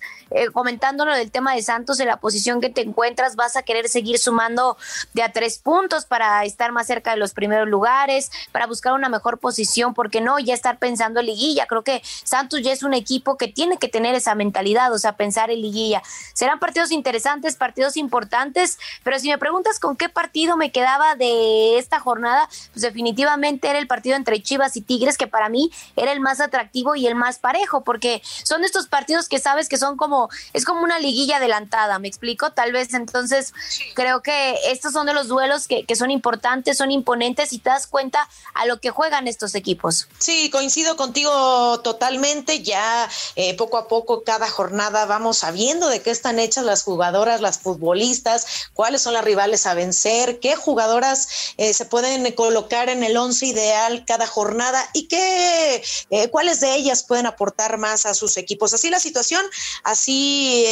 comentándolo 0.53 1.13
del 1.13 1.31
tema 1.31 1.54
de 1.54 1.54
Santos, 1.61 1.99
en 1.99 2.07
la 2.07 2.17
posición 2.17 2.61
que 2.61 2.69
te 2.69 2.81
encuentras, 2.81 3.35
vas 3.35 3.55
a 3.55 3.63
querer 3.63 3.89
seguir 3.89 4.17
sumando 4.19 4.77
de 5.13 5.23
a 5.23 5.31
tres 5.31 5.59
puntos 5.59 6.05
para 6.05 6.43
estar 6.45 6.71
más 6.71 6.87
cerca 6.87 7.11
de 7.11 7.17
los 7.17 7.33
primeros 7.33 7.67
lugares, 7.67 8.31
para 8.51 8.67
buscar 8.67 8.93
una 8.93 9.09
mejor 9.09 9.39
posición, 9.39 9.93
porque 9.93 10.21
no 10.21 10.39
ya 10.39 10.53
estar 10.53 10.77
pensando 10.77 11.19
en 11.19 11.27
liguilla. 11.27 11.65
Creo 11.67 11.83
que 11.83 12.01
Santos 12.23 12.61
ya 12.61 12.71
es 12.71 12.83
un 12.83 12.93
equipo 12.93 13.37
que 13.37 13.47
tiene 13.47 13.77
que 13.77 13.87
tener 13.87 14.15
esa 14.15 14.35
mentalidad, 14.35 14.91
o 14.93 14.97
sea, 14.97 15.13
pensar 15.13 15.51
en 15.51 15.61
liguilla. 15.61 16.01
Serán 16.33 16.59
partidos 16.59 16.91
interesantes, 16.91 17.55
partidos 17.55 17.97
importantes, 17.97 18.77
pero 19.03 19.19
si 19.19 19.29
me 19.29 19.37
preguntas 19.37 19.79
con 19.79 19.95
qué 19.95 20.09
partido 20.09 20.57
me 20.57 20.71
quedaba 20.71 21.15
de 21.15 21.77
esta 21.77 21.99
jornada, 21.99 22.47
pues 22.73 22.81
definitivamente 22.81 23.69
era 23.69 23.79
el 23.79 23.87
partido 23.87 24.15
entre 24.15 24.41
Chivas 24.41 24.75
y 24.77 24.81
Tigres, 24.81 25.17
que 25.17 25.27
para 25.27 25.49
mí 25.49 25.71
era 25.95 26.11
el 26.11 26.19
más 26.19 26.39
atractivo 26.39 26.95
y 26.95 27.07
el 27.07 27.15
más 27.15 27.39
parejo, 27.39 27.83
porque 27.83 28.21
son 28.43 28.63
estos 28.63 28.87
partidos 28.87 29.29
que 29.29 29.39
sabes 29.39 29.69
que 29.69 29.77
son 29.77 29.97
como, 29.97 30.29
es 30.53 30.65
como 30.65 30.81
una 30.81 30.99
liguilla 30.99 31.39
adelantada, 31.45 31.99
¿me 31.99 32.07
explico? 32.07 32.51
Tal 32.51 32.71
vez 32.71 32.93
entonces 32.93 33.53
creo 33.93 34.21
que 34.21 34.57
estos 34.67 34.93
son 34.93 35.05
de 35.05 35.13
los 35.13 35.27
duelos 35.27 35.67
que, 35.67 35.85
que, 35.85 35.95
son 35.95 36.11
importantes, 36.11 36.77
son 36.77 36.91
imponentes 36.91 37.53
y 37.53 37.59
te 37.59 37.69
das 37.69 37.87
cuenta 37.87 38.27
a 38.53 38.65
lo 38.65 38.79
que 38.79 38.89
juegan 38.89 39.27
estos 39.27 39.55
equipos. 39.55 40.07
Sí, 40.17 40.49
coincido 40.49 40.97
contigo 40.97 41.79
totalmente. 41.81 42.63
Ya 42.63 43.09
eh, 43.35 43.55
poco 43.55 43.77
a 43.77 43.87
poco, 43.87 44.23
cada 44.23 44.49
jornada 44.49 45.05
vamos 45.05 45.37
sabiendo 45.37 45.87
de 45.87 46.01
qué 46.01 46.11
están 46.11 46.39
hechas 46.39 46.65
las 46.65 46.83
jugadoras, 46.83 47.41
las 47.41 47.59
futbolistas, 47.59 48.69
cuáles 48.73 49.01
son 49.01 49.13
las 49.13 49.23
rivales 49.23 49.65
a 49.65 49.73
vencer, 49.73 50.39
qué 50.39 50.55
jugadoras 50.55 51.53
eh, 51.57 51.73
se 51.73 51.85
pueden 51.85 52.31
colocar 52.33 52.89
en 52.89 53.03
el 53.03 53.15
once 53.17 53.45
ideal 53.45 54.03
cada 54.05 54.27
jornada 54.27 54.83
y 54.93 55.07
qué, 55.07 55.83
eh, 56.09 56.29
cuáles 56.29 56.59
de 56.59 56.75
ellas 56.75 57.03
pueden 57.03 57.27
aportar 57.27 57.77
más 57.77 58.05
a 58.05 58.13
sus 58.13 58.37
equipos. 58.37 58.73
Así 58.73 58.89
la 58.89 58.99
situación, 58.99 59.45
así 59.83 60.65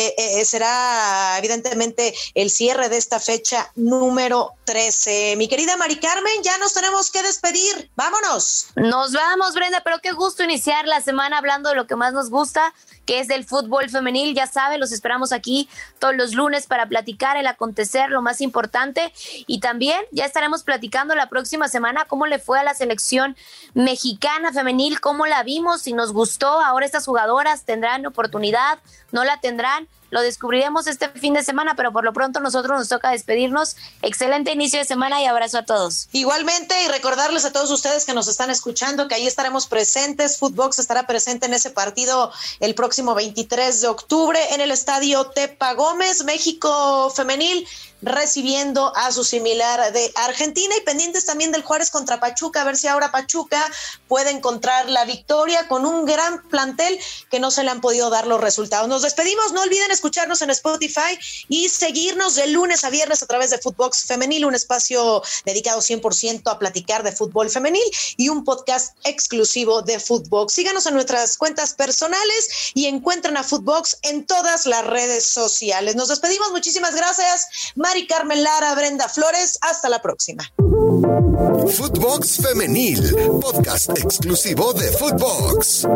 será 0.53 1.36
evidentemente 1.39 2.13
el 2.36 2.51
cierre 2.51 2.88
de 2.88 2.98
esta 2.98 3.19
fecha 3.19 3.72
número 3.75 4.51
13. 4.65 5.36
Mi 5.36 5.48
querida 5.48 5.75
Mari 5.77 5.95
Carmen, 5.95 6.43
ya 6.43 6.60
nos 6.60 6.75
tenemos 6.75 7.10
que 7.10 7.24
despedir. 7.24 7.89
Vámonos. 7.95 8.67
Nos 8.75 9.13
vamos, 9.13 9.55
Brenda, 9.55 9.81
pero 9.83 9.98
qué 9.98 10.12
gusto 10.12 10.43
iniciar 10.43 10.86
la 10.86 11.01
semana 11.01 11.39
hablando 11.39 11.69
de 11.69 11.75
lo 11.75 11.88
que 11.88 11.95
más 11.95 12.13
nos 12.13 12.29
gusta, 12.29 12.72
que 13.05 13.19
es 13.19 13.29
el 13.29 13.45
fútbol 13.45 13.89
femenil. 13.89 14.36
Ya 14.36 14.48
sabe, 14.48 14.77
los 14.77 14.91
esperamos 14.91 15.31
aquí 15.31 15.69
todos 16.00 16.15
los 16.15 16.33
lunes 16.33 16.67
para 16.67 16.88
platicar 16.88 17.38
el 17.38 17.48
acontecer, 17.48 18.10
lo 18.10 18.22
más 18.22 18.41
importante. 18.41 19.13
Y 19.48 19.60
también 19.60 20.01
ya 20.12 20.25
estaremos 20.25 20.63
platicando 20.63 21.15
la 21.15 21.29
próxima 21.29 21.67
semana 21.67 22.05
cómo 22.05 22.25
le 22.25 22.39
fue 22.39 22.60
a 22.60 22.63
la 22.63 22.74
selección 22.74 23.36
mexicana 23.74 24.51
femenil, 24.53 25.00
cómo 25.00 25.25
la 25.25 25.43
vimos, 25.43 25.81
si 25.81 25.93
nos 25.93 26.13
gustó. 26.13 26.62
Ahora 26.62 26.86
estas 26.86 27.05
jugadoras 27.05 27.63
tendrán 27.63 28.05
oportunidad, 28.05 28.79
no 29.12 29.24
la 29.24 29.39
tendrán 29.39 29.88
lo 30.13 30.22
descubriremos 30.22 30.86
este 30.86 31.10
fin 31.10 31.33
de 31.33 31.41
semana, 31.41 31.74
pero 31.75 31.91
por 31.91 32.03
lo 32.03 32.13
pronto 32.13 32.39
nosotros 32.39 32.77
nos 32.77 32.88
toca 32.88 33.10
despedirnos. 33.10 33.75
Excelente 34.03 34.51
inicio 34.51 34.77
de 34.77 34.86
semana 34.86 35.19
y 35.24 35.25
abrazo 35.25 35.57
a 35.57 35.65
todos. 35.65 36.07
Igualmente, 36.12 36.75
y 36.83 36.88
recordarles 36.89 37.45
a 37.45 37.51
todos 37.51 37.72
ustedes 37.72 38.05
que 38.05 38.13
nos 38.13 38.27
están 38.27 38.51
escuchando 38.51 39.07
que 39.07 39.15
ahí 39.15 39.25
estaremos 39.25 39.65
presentes. 39.65 40.38
Footbox 40.38 40.77
estará 40.77 41.07
presente 41.07 41.48
en 41.48 41.55
ese 41.55 41.72
partido 41.72 42.31
el 42.60 42.75
próximo 42.75 42.92
23 43.01 43.81
de 43.81 43.88
octubre 43.88 44.39
en 44.51 44.62
el 44.62 44.69
estadio 44.69 45.25
Tepa 45.25 45.73
Gómez, 45.73 46.23
México 46.23 47.09
Femenil 47.09 47.67
recibiendo 48.03 48.93
a 48.95 49.12
su 49.12 49.23
similar 49.23 49.93
de 49.93 50.12
Argentina 50.15 50.75
y 50.77 50.81
pendientes 50.81 51.25
también 51.25 51.51
del 51.51 51.63
Juárez 51.63 51.89
contra 51.89 52.19
Pachuca, 52.19 52.62
a 52.62 52.65
ver 52.65 52.75
si 52.75 52.88
ahora 52.88 53.12
Pachuca 53.12 53.63
puede 54.07 54.31
encontrar 54.31 54.89
la 54.89 55.05
victoria 55.05 55.67
con 55.67 55.85
un 55.85 56.05
gran 56.05 56.43
plantel 56.50 57.00
que 57.31 57.39
no 57.39 57.50
se 57.50 57.63
le 57.63 57.71
han 57.71 57.81
podido 57.81 58.09
dar 58.09 58.27
los 58.27 58.41
resultados. 58.41 58.88
Nos 58.89 59.03
despedimos, 59.03 59.53
no 59.53 59.62
olviden 59.62 59.89
escucharnos 59.91 60.41
en 60.41 60.50
Spotify 60.50 61.17
y 61.47 61.69
seguirnos 61.69 62.35
de 62.35 62.47
lunes 62.47 62.83
a 62.83 62.89
viernes 62.89 63.23
a 63.23 63.25
través 63.25 63.50
de 63.51 63.57
Footbox 63.57 64.03
Femenil, 64.05 64.45
un 64.45 64.55
espacio 64.55 65.23
dedicado 65.45 65.79
100% 65.79 66.51
a 66.51 66.59
platicar 66.59 67.03
de 67.03 67.13
fútbol 67.13 67.50
femenil 67.50 67.83
y 68.17 68.29
un 68.29 68.43
podcast 68.43 68.97
exclusivo 69.05 69.81
de 69.81 70.00
Footbox. 70.00 70.53
Síganos 70.53 70.85
en 70.85 70.93
nuestras 70.93 71.38
cuentas 71.38 71.73
personales 71.73 72.71
y 72.73 72.83
encuentren 72.88 73.38
a 73.38 73.44
Footbox 73.44 73.98
en 74.04 74.25
todas 74.25 74.66
las 74.66 74.86
redes 74.86 75.25
sociales. 75.25 75.96
Nos 75.96 76.10
despedimos, 76.10 76.52
muchísimas 76.52 76.96
gracias. 76.96 77.48
Mari 77.75 78.08
Carmen 78.08 78.44
Lara, 78.44 78.75
Brenda 78.75 79.08
Flores. 79.10 79.58
Hasta 79.62 79.90
la 79.90 80.02
próxima. 80.02 80.44
Footbox 80.58 82.38
Femenil, 82.38 83.16
podcast 83.42 83.90
exclusivo 83.98 84.74
de 84.74 84.92
Footbox. 84.92 85.88